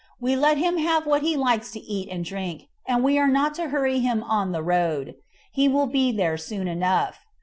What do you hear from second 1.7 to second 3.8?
to eat and drink, and we are not to